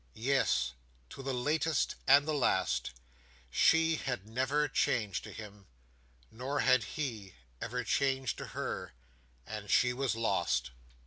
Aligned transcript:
Yes, 0.15 0.73
to 1.11 1.21
the 1.21 1.31
latest 1.31 1.93
and 2.07 2.27
the 2.27 2.33
last. 2.33 2.89
She 3.51 3.97
had 3.97 4.27
never 4.27 4.67
changed 4.67 5.23
to 5.25 5.31
him—nor 5.31 6.61
had 6.61 6.83
he 6.97 7.35
ever 7.61 7.83
changed 7.83 8.39
to 8.39 8.47
her—and 8.57 9.69
she 9.69 9.93
was 9.93 10.15
lost. 10.15 10.71